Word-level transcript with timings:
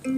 Halo 0.00 0.16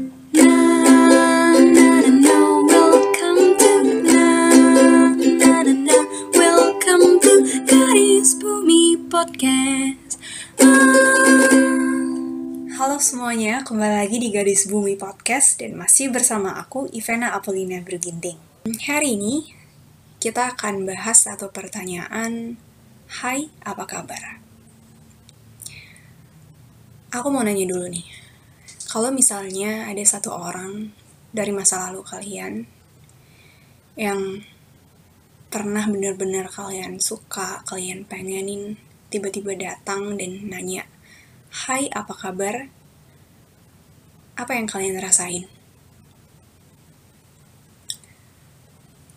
semuanya, 13.03 13.67
kembali 13.67 14.07
lagi 14.07 14.23
di 14.23 14.31
Gadis 14.31 14.71
Bumi 14.71 14.95
Podcast 14.95 15.59
dan 15.59 15.75
masih 15.75 16.15
bersama 16.15 16.55
aku 16.63 16.87
Ivana 16.95 17.35
Apolina 17.35 17.83
Berginting. 17.83 18.39
Hari 18.87 19.19
ini 19.19 19.51
kita 20.23 20.55
akan 20.55 20.87
bahas 20.87 21.27
satu 21.27 21.51
pertanyaan, 21.51 22.55
Hai, 23.19 23.51
apa 23.67 23.83
kabar? 23.91 24.39
Aku 27.11 27.35
mau 27.35 27.43
nanya 27.43 27.67
dulu 27.67 27.91
nih, 27.91 28.07
kalau 28.93 29.09
misalnya 29.09 29.89
ada 29.89 30.05
satu 30.05 30.37
orang 30.37 30.93
dari 31.33 31.49
masa 31.49 31.89
lalu 31.89 32.05
kalian 32.05 32.69
yang 33.97 34.45
pernah 35.49 35.89
benar-benar 35.89 36.53
kalian 36.53 37.01
suka, 37.01 37.65
kalian 37.65 38.05
pengenin, 38.05 38.77
tiba-tiba 39.09 39.57
datang 39.57 40.21
dan 40.21 40.45
nanya, 40.45 40.85
Hai, 41.49 41.89
apa 41.89 42.13
kabar? 42.13 42.69
Apa 44.37 44.61
yang 44.61 44.69
kalian 44.69 45.01
rasain? 45.01 45.49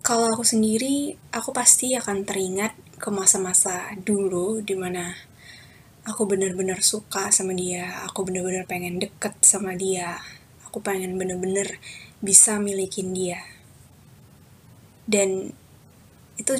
Kalau 0.07 0.39
aku 0.39 0.47
sendiri, 0.47 1.19
aku 1.35 1.51
pasti 1.51 1.99
akan 1.99 2.23
teringat 2.23 2.79
ke 2.95 3.11
masa-masa 3.11 3.91
dulu 3.99 4.63
di 4.63 4.79
mana 4.79 5.34
aku 6.05 6.29
benar-benar 6.29 6.85
suka 6.85 7.33
sama 7.33 7.57
dia, 7.57 8.05
aku 8.05 8.29
benar-benar 8.29 8.69
pengen 8.69 9.01
deket 9.01 9.41
sama 9.41 9.73
dia, 9.73 10.21
aku 10.61 10.77
pengen 10.77 11.17
benar-benar 11.17 11.81
bisa 12.21 12.61
milikin 12.61 13.09
dia. 13.09 13.41
Dan 15.09 15.49
itu 16.37 16.53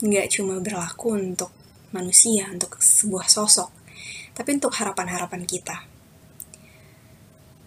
nggak 0.00 0.26
cuma 0.32 0.56
berlaku 0.64 1.20
untuk 1.20 1.52
manusia, 1.92 2.48
untuk 2.48 2.80
sebuah 2.80 3.28
sosok, 3.28 3.68
tapi 4.32 4.56
untuk 4.56 4.72
harapan-harapan 4.72 5.44
kita. 5.44 5.84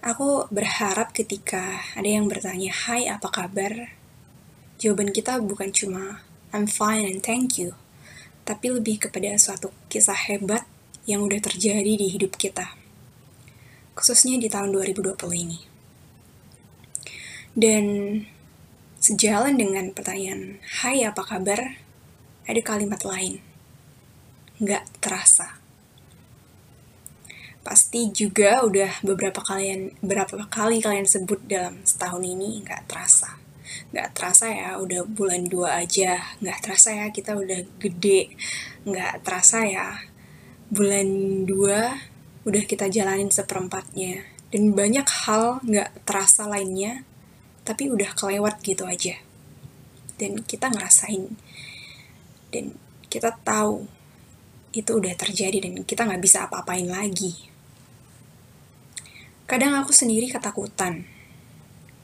Aku 0.06 0.50
berharap 0.54 1.14
ketika 1.14 1.82
ada 1.98 2.06
yang 2.06 2.30
bertanya, 2.30 2.74
"Hai, 2.74 3.10
apa 3.10 3.30
kabar?" 3.30 3.94
Jawaban 4.82 5.14
kita 5.14 5.38
bukan 5.42 5.70
cuma 5.70 6.26
"I'm 6.50 6.66
fine 6.66 7.06
and 7.06 7.22
thank 7.22 7.58
you", 7.62 7.78
tapi 8.46 8.74
lebih 8.74 9.06
kepada 9.10 9.34
suatu 9.38 9.74
kisah 9.90 10.18
hebat 10.30 10.66
yang 11.06 11.26
udah 11.26 11.42
terjadi 11.42 11.94
di 11.98 12.08
hidup 12.10 12.38
kita. 12.38 12.74
Khususnya 13.98 14.38
di 14.38 14.50
tahun 14.52 14.76
2020 14.76 15.16
ini. 15.34 15.60
Dan 17.56 17.86
sejalan 19.00 19.56
dengan 19.56 19.96
pertanyaan, 19.96 20.60
"Hai, 20.84 21.06
apa 21.08 21.24
kabar?" 21.24 21.80
Ada 22.46 22.62
kalimat 22.62 23.02
lain. 23.02 23.42
Nggak 24.62 24.86
terasa 25.02 25.66
pasti 27.66 28.14
juga 28.14 28.62
udah 28.62 29.02
beberapa 29.02 29.42
kalian 29.42 29.98
berapa 30.06 30.38
kali 30.54 30.86
kalian 30.86 31.10
sebut 31.10 31.42
dalam 31.50 31.82
setahun 31.82 32.22
ini 32.22 32.62
nggak 32.62 32.86
terasa 32.86 33.42
nggak 33.90 34.14
terasa 34.14 34.46
ya 34.54 34.78
udah 34.78 35.02
bulan 35.10 35.50
dua 35.50 35.82
aja 35.82 36.22
nggak 36.46 36.62
terasa 36.62 36.94
ya 36.94 37.10
kita 37.10 37.34
udah 37.34 37.66
gede 37.82 38.38
nggak 38.86 39.26
terasa 39.26 39.66
ya 39.66 39.98
bulan 40.72 41.08
dua 41.46 41.98
udah 42.46 42.64
kita 42.66 42.90
jalanin 42.90 43.30
seperempatnya. 43.34 44.26
Dan 44.54 44.72
banyak 44.72 45.04
hal 45.26 45.60
nggak 45.66 46.08
terasa 46.08 46.48
lainnya 46.48 47.04
tapi 47.66 47.90
udah 47.90 48.14
kelewat 48.14 48.62
gitu 48.62 48.86
aja. 48.86 49.18
Dan 50.16 50.46
kita 50.46 50.72
ngerasain 50.72 51.36
dan 52.56 52.72
kita 53.12 53.36
tahu 53.44 53.84
itu 54.76 54.92
udah 54.92 55.16
terjadi 55.16 55.64
dan 55.64 55.84
kita 55.84 56.08
nggak 56.08 56.24
bisa 56.24 56.48
apa-apain 56.48 56.88
lagi. 56.88 57.36
Kadang 59.46 59.78
aku 59.78 59.94
sendiri 59.94 60.26
ketakutan, 60.28 61.06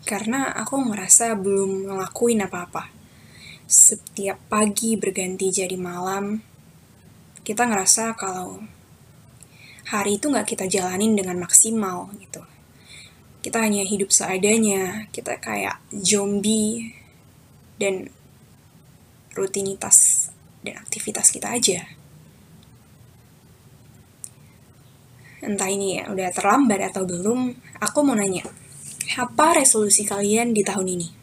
karena 0.06 0.54
aku 0.54 0.78
ngerasa 0.78 1.34
belum 1.36 1.90
ngelakuin 1.90 2.46
apa-apa. 2.46 2.94
Setiap 3.66 4.38
pagi 4.46 4.94
berganti 4.96 5.50
jadi 5.50 5.74
malam, 5.74 6.38
kita 7.42 7.66
ngerasa 7.66 8.14
kalau 8.18 8.62
hari 9.90 10.18
itu 10.22 10.32
nggak 10.32 10.48
kita 10.48 10.66
jalanin 10.70 11.18
dengan 11.18 11.42
maksimal 11.42 12.14
gitu. 12.22 12.42
Kita 13.42 13.58
hanya 13.58 13.82
hidup 13.82 14.14
seadanya, 14.14 15.10
kita 15.10 15.42
kayak 15.42 15.82
zombie, 15.90 16.94
dan 17.82 18.14
rutinitas 19.34 20.30
dan 20.62 20.78
aktivitas 20.78 21.34
kita 21.34 21.50
aja. 21.58 21.82
entah 25.42 25.70
ini 25.70 25.98
ya 25.98 26.14
udah 26.14 26.30
terlambat 26.30 26.94
atau 26.94 27.04
belum, 27.04 27.50
aku 27.82 28.00
mau 28.06 28.14
nanya, 28.14 28.46
apa 29.18 29.58
resolusi 29.58 30.06
kalian 30.06 30.54
di 30.54 30.62
tahun 30.62 30.88
ini? 30.88 31.21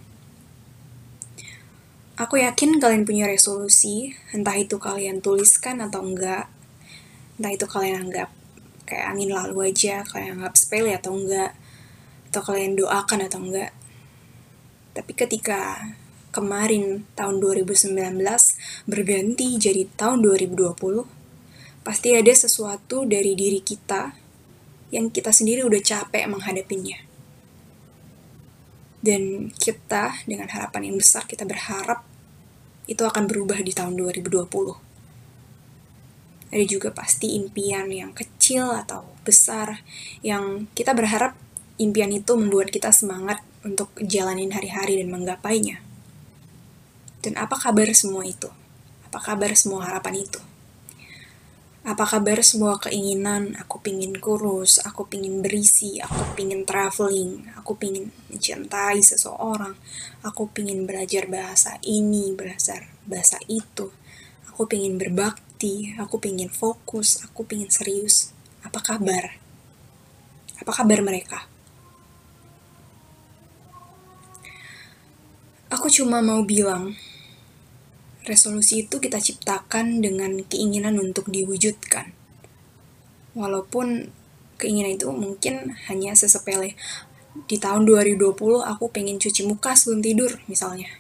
Aku 2.18 2.34
yakin 2.34 2.82
kalian 2.82 3.06
punya 3.06 3.30
resolusi, 3.30 4.10
entah 4.34 4.58
itu 4.58 4.74
kalian 4.82 5.22
tuliskan 5.22 5.78
atau 5.78 6.02
enggak, 6.02 6.50
entah 7.38 7.52
itu 7.54 7.62
kalian 7.70 8.10
anggap 8.10 8.34
kayak 8.90 9.14
angin 9.14 9.30
lalu 9.30 9.70
aja, 9.70 10.02
kalian 10.02 10.42
anggap 10.42 10.58
sepele 10.58 10.98
atau 10.98 11.14
enggak, 11.14 11.54
atau 12.26 12.42
kalian 12.42 12.74
doakan 12.74 13.30
atau 13.30 13.38
enggak. 13.38 13.70
Tapi 14.98 15.12
ketika 15.14 15.94
kemarin 16.34 17.06
tahun 17.14 17.38
2019 17.38 17.94
berganti 18.90 19.54
jadi 19.54 19.86
tahun 19.94 20.18
2020, 20.18 20.74
pasti 21.86 22.18
ada 22.18 22.34
sesuatu 22.34 23.06
dari 23.06 23.38
diri 23.38 23.62
kita 23.62 24.10
yang 24.90 25.14
kita 25.14 25.30
sendiri 25.30 25.62
udah 25.62 25.78
capek 25.78 26.26
menghadapinya. 26.26 27.07
Dan 28.98 29.54
kita 29.54 30.26
dengan 30.26 30.50
harapan 30.50 30.90
yang 30.90 30.96
besar 30.98 31.22
kita 31.24 31.46
berharap 31.46 32.02
itu 32.88 33.04
akan 33.04 33.28
berubah 33.28 33.60
di 33.62 33.70
tahun 33.70 33.94
2020. 33.94 34.48
Ada 36.48 36.64
juga 36.64 36.88
pasti 36.90 37.36
impian 37.36 37.92
yang 37.92 38.16
kecil 38.16 38.72
atau 38.72 39.04
besar 39.20 39.84
yang 40.24 40.64
kita 40.72 40.96
berharap 40.96 41.36
impian 41.76 42.08
itu 42.10 42.32
membuat 42.34 42.72
kita 42.72 42.88
semangat 42.88 43.44
untuk 43.60 43.92
jalanin 44.00 44.50
hari-hari 44.56 44.96
dan 44.98 45.12
menggapainya. 45.12 45.84
Dan 47.20 47.36
apa 47.36 47.60
kabar 47.60 47.92
semua 47.92 48.24
itu? 48.24 48.48
Apa 49.12 49.20
kabar 49.20 49.52
semua 49.52 49.84
harapan 49.84 50.24
itu? 50.24 50.40
Apa 51.88 52.04
kabar 52.04 52.44
semua 52.44 52.76
keinginan? 52.76 53.56
Aku 53.64 53.80
pingin 53.80 54.12
kurus 54.20 54.76
aku 54.84 55.08
pingin 55.08 55.40
berisi 55.40 55.96
aku 56.04 56.36
pingin 56.36 56.68
traveling 56.68 57.48
aku 57.56 57.80
pingin 57.80 58.12
mencintai 58.28 59.00
seseorang 59.00 59.72
aku 60.20 60.52
pingin 60.52 60.84
belajar 60.84 61.24
bahasa 61.24 61.80
ini 61.80 62.36
belajar 62.36 62.92
bahasa 63.08 63.40
itu. 63.48 63.88
Aku 64.52 64.68
pingin 64.68 65.00
berbakti 65.00 65.96
aku 65.96 66.20
pingin 66.20 66.52
fokus 66.52 67.24
aku 67.24 67.48
pingin 67.48 67.72
serius. 67.72 68.36
Apa 68.60 68.84
kabar? 68.84 69.40
Apa 70.60 70.72
kabar 70.84 71.00
mereka? 71.00 71.48
Aku 75.72 75.88
cuma 75.88 76.20
mau 76.20 76.44
bilang 76.44 76.92
resolusi 78.28 78.84
itu 78.84 79.00
kita 79.00 79.16
ciptakan 79.16 80.04
dengan 80.04 80.44
keinginan 80.44 81.00
untuk 81.00 81.32
diwujudkan. 81.32 82.12
Walaupun 83.32 84.12
keinginan 84.60 85.00
itu 85.00 85.08
mungkin 85.08 85.72
hanya 85.88 86.12
sesepele. 86.12 86.76
Di 87.48 87.56
tahun 87.56 87.88
2020 87.88 88.36
aku 88.60 88.84
pengen 88.92 89.16
cuci 89.16 89.48
muka 89.48 89.72
sebelum 89.72 90.04
tidur 90.04 90.36
misalnya. 90.50 90.90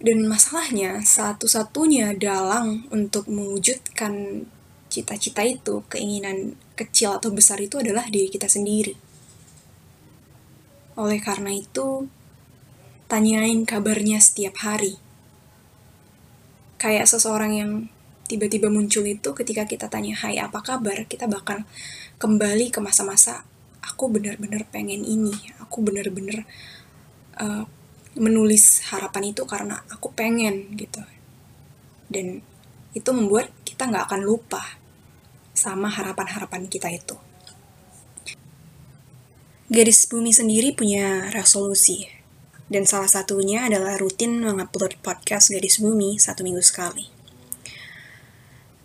Dan 0.00 0.28
masalahnya 0.28 1.00
satu-satunya 1.04 2.16
dalang 2.16 2.88
untuk 2.92 3.28
mewujudkan 3.28 4.44
cita-cita 4.88 5.44
itu, 5.44 5.84
keinginan 5.92 6.56
kecil 6.74 7.20
atau 7.20 7.30
besar 7.30 7.60
itu 7.60 7.78
adalah 7.78 8.08
diri 8.08 8.32
kita 8.32 8.48
sendiri. 8.48 8.96
Oleh 10.96 11.20
karena 11.20 11.52
itu, 11.52 12.08
tanyain 13.06 13.62
kabarnya 13.68 14.18
setiap 14.24 14.64
hari 14.64 14.96
kayak 16.80 17.04
seseorang 17.04 17.52
yang 17.52 17.70
tiba-tiba 18.24 18.72
muncul 18.72 19.04
itu 19.04 19.36
ketika 19.36 19.68
kita 19.68 19.92
tanya 19.92 20.16
hai 20.24 20.40
apa 20.40 20.64
kabar? 20.64 21.04
Kita 21.04 21.28
bakal 21.28 21.68
kembali 22.16 22.72
ke 22.72 22.80
masa-masa 22.80 23.44
aku 23.84 24.08
benar-benar 24.08 24.64
pengen 24.72 25.04
ini. 25.04 25.36
Aku 25.60 25.84
benar-benar 25.84 26.48
uh, 27.36 27.68
menulis 28.16 28.80
harapan 28.88 29.36
itu 29.36 29.44
karena 29.44 29.84
aku 29.92 30.08
pengen 30.16 30.72
gitu. 30.80 31.04
Dan 32.08 32.40
itu 32.96 33.10
membuat 33.12 33.52
kita 33.62 33.86
nggak 33.86 34.08
akan 34.08 34.22
lupa 34.24 34.80
sama 35.52 35.92
harapan-harapan 35.92 36.64
kita 36.66 36.88
itu. 36.88 37.14
Gadis 39.70 40.02
Bumi 40.10 40.34
sendiri 40.34 40.74
punya 40.74 41.30
resolusi, 41.30 42.02
dan 42.70 42.86
salah 42.86 43.10
satunya 43.10 43.66
adalah 43.66 43.98
rutin 43.98 44.38
mengupload 44.40 45.02
podcast 45.02 45.50
Gadis 45.50 45.82
Bumi 45.82 46.22
satu 46.22 46.46
minggu 46.46 46.62
sekali. 46.62 47.10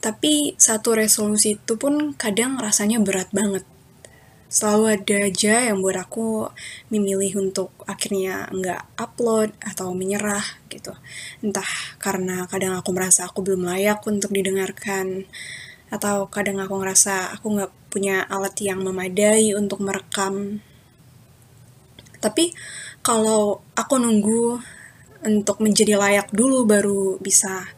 Tapi 0.02 0.58
satu 0.58 0.98
resolusi 0.98 1.58
itu 1.58 1.78
pun 1.78 2.18
kadang 2.18 2.58
rasanya 2.58 2.98
berat 2.98 3.30
banget. 3.30 3.66
Selalu 4.50 5.02
ada 5.02 5.18
aja 5.26 5.56
yang 5.70 5.82
buat 5.82 5.98
aku 5.98 6.50
memilih 6.94 7.42
untuk 7.50 7.74
akhirnya 7.90 8.46
nggak 8.54 8.98
upload 8.98 9.54
atau 9.62 9.94
menyerah 9.98 10.46
gitu. 10.70 10.94
Entah 11.42 11.66
karena 11.98 12.46
kadang 12.46 12.78
aku 12.78 12.94
merasa 12.94 13.26
aku 13.26 13.42
belum 13.42 13.66
layak 13.66 14.06
untuk 14.06 14.30
didengarkan, 14.30 15.26
atau 15.90 16.30
kadang 16.30 16.62
aku 16.62 16.78
ngerasa 16.78 17.34
aku 17.38 17.58
nggak 17.58 17.72
punya 17.90 18.26
alat 18.30 18.54
yang 18.62 18.86
memadai 18.86 19.58
untuk 19.58 19.82
merekam. 19.82 20.62
Tapi 22.26 22.58
kalau 23.06 23.62
aku 23.78 24.02
nunggu 24.02 24.58
untuk 25.30 25.62
menjadi 25.62 25.94
layak 25.94 26.34
dulu 26.34 26.66
baru 26.66 27.22
bisa 27.22 27.70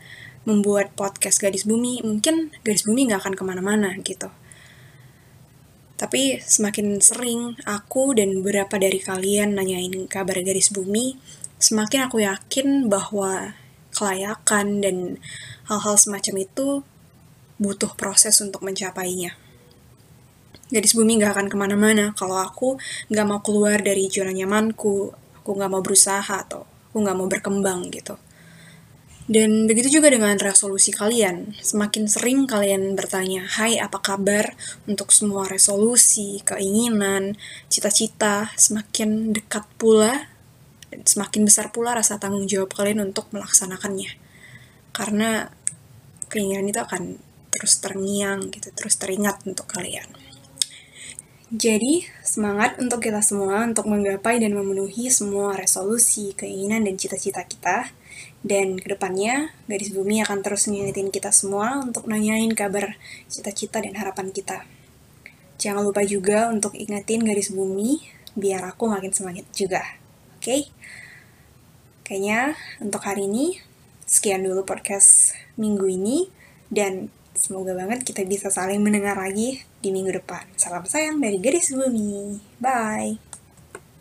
membuat 0.47 0.95
podcast 0.95 1.43
Gadis 1.43 1.67
Bumi, 1.67 1.99
mungkin 1.99 2.55
Gadis 2.63 2.87
Bumi 2.87 3.11
nggak 3.11 3.27
akan 3.27 3.35
ke 3.35 3.43
mana-mana 3.43 3.91
gitu. 3.99 4.31
Tapi 5.99 6.39
semakin 6.39 7.03
sering 7.03 7.59
aku 7.67 8.15
dan 8.15 8.31
beberapa 8.39 8.79
dari 8.79 9.03
kalian 9.03 9.59
nanyain 9.59 10.07
kabar 10.07 10.39
Gadis 10.39 10.71
Bumi, 10.71 11.19
semakin 11.59 12.07
aku 12.07 12.23
yakin 12.23 12.87
bahwa 12.87 13.59
kelayakan 13.91 14.79
dan 14.79 15.19
hal-hal 15.67 15.99
semacam 15.99 16.47
itu 16.47 16.85
butuh 17.59 17.91
proses 17.97 18.39
untuk 18.39 18.63
mencapainya. 18.63 19.35
Gadis 20.67 20.99
bumi 20.99 21.15
gak 21.15 21.31
akan 21.39 21.47
ke 21.47 21.55
mana-mana 21.55 22.11
kalau 22.11 22.35
aku 22.43 22.75
gak 23.07 23.23
mau 23.23 23.39
keluar 23.39 23.79
dari 23.79 24.11
zona 24.11 24.35
nyamanku, 24.35 25.15
aku 25.39 25.49
gak 25.55 25.71
mau 25.71 25.79
berusaha 25.79 26.43
atau 26.43 26.67
aku 26.91 26.97
gak 27.07 27.15
mau 27.15 27.31
berkembang 27.31 27.87
gitu. 27.87 28.19
Dan 29.27 29.67
begitu 29.67 29.99
juga 29.99 30.07
dengan 30.07 30.39
resolusi 30.39 30.95
kalian. 30.95 31.51
Semakin 31.59 32.07
sering 32.07 32.47
kalian 32.47 32.95
bertanya, 32.95 33.43
hai 33.59 33.75
apa 33.75 33.99
kabar 33.99 34.55
untuk 34.87 35.11
semua 35.11 35.43
resolusi, 35.47 36.39
keinginan, 36.47 37.35
cita-cita, 37.67 38.55
semakin 38.55 39.35
dekat 39.35 39.67
pula 39.75 40.31
dan 40.87 41.03
semakin 41.03 41.43
besar 41.43 41.75
pula 41.75 41.91
rasa 41.91 42.15
tanggung 42.15 42.47
jawab 42.47 42.71
kalian 42.71 43.03
untuk 43.03 43.27
melaksanakannya. 43.35 44.15
Karena 44.95 45.51
keinginan 46.31 46.71
itu 46.71 46.79
akan 46.79 47.19
terus 47.51 47.83
terngiang 47.83 48.47
gitu, 48.47 48.71
terus 48.71 48.95
teringat 48.95 49.43
untuk 49.43 49.67
kalian. 49.67 50.07
Jadi, 51.47 52.03
semangat 52.27 52.75
untuk 52.75 52.99
kita 52.99 53.23
semua 53.23 53.63
untuk 53.63 53.87
menggapai 53.87 54.35
dan 54.35 54.51
memenuhi 54.51 55.07
semua 55.07 55.55
resolusi, 55.55 56.35
keinginan, 56.35 56.83
dan 56.83 56.99
cita-cita 56.99 57.47
kita. 57.47 57.87
Dan 58.43 58.75
ke 58.75 58.91
depannya, 58.91 59.55
Gadis 59.63 59.95
Bumi 59.95 60.19
akan 60.27 60.43
terus 60.43 60.67
ngingetin 60.67 61.07
kita 61.07 61.31
semua 61.31 61.79
untuk 61.79 62.03
nanyain 62.03 62.51
kabar 62.51 62.99
cita-cita 63.31 63.79
dan 63.79 63.95
harapan 63.95 64.35
kita. 64.35 64.67
Jangan 65.55 65.87
lupa 65.87 66.03
juga 66.03 66.51
untuk 66.51 66.75
ingetin 66.75 67.23
Gadis 67.23 67.55
Bumi, 67.55 68.03
biar 68.35 68.67
aku 68.67 68.91
makin 68.91 69.15
semangat 69.15 69.47
juga. 69.55 69.87
Oke? 70.35 70.43
Okay? 70.43 70.61
Kayaknya 72.03 72.59
untuk 72.83 73.07
hari 73.07 73.23
ini, 73.23 73.55
sekian 74.03 74.43
dulu 74.43 74.67
podcast 74.67 75.31
minggu 75.55 75.87
ini. 75.87 76.27
Dan 76.67 77.07
Semoga 77.37 77.77
banget 77.77 78.01
kita 78.01 78.25
bisa 78.25 78.49
saling 78.49 78.81
mendengar 78.81 79.13
lagi 79.13 79.61
di 79.77 79.93
minggu 79.93 80.09
depan. 80.09 80.49
Salam 80.57 80.89
sayang 80.89 81.21
dari 81.21 81.37
Gadis 81.37 81.69
Bumi. 81.69 82.41
Bye. 82.57 83.26